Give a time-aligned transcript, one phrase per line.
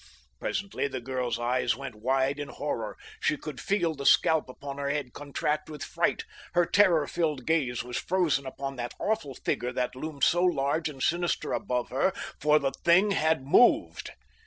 [0.39, 2.97] Presently the girl's eyes went wide in horror.
[3.19, 6.25] She could feel the scalp upon her head contract with fright.
[6.55, 11.03] Her terror filled gaze was frozen upon that awful figure that loomed so large and
[11.03, 14.09] sinister above her, for the thing had moved!